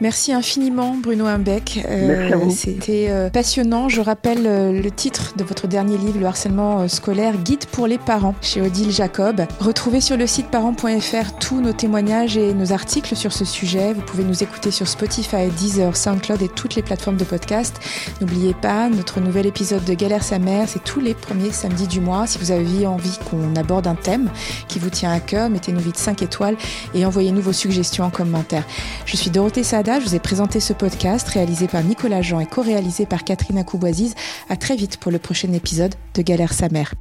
[0.00, 1.84] Merci infiniment Bruno Imbeck.
[1.86, 3.90] Euh, C'était euh, passionnant.
[3.90, 7.98] Je rappelle euh, le titre de votre dernier livre, Le harcèlement scolaire, Guide pour les
[7.98, 9.42] parents, chez Odile Jacob.
[9.60, 13.92] Retrouvez sur le site parents.fr tous nos témoignages et nos articles sur ce sujet.
[13.92, 17.76] Vous pouvez nous écouter sur Spotify, Deezer, SoundCloud et toutes les plateformes de podcast.
[18.22, 22.00] N'oubliez pas, notre nouvel épisode de Galère sa mère, c'est tous les premiers samedis du
[22.00, 22.26] mois.
[22.26, 24.30] Si vous avez envie qu'on aborde un thème
[24.66, 26.56] qui vous tient à cœur, mettez-nous vite 5 étoiles
[26.94, 28.64] et envoyez-nous vos suggestions en commentaire.
[29.04, 29.62] Je suis Dorothée
[29.98, 34.14] Je vous ai présenté ce podcast réalisé par Nicolas Jean et co-réalisé par Catherine Akouboisiz.
[34.48, 36.94] À très vite pour le prochain épisode de Galère sa mère.